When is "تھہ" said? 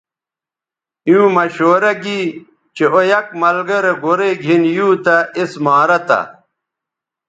6.07-6.19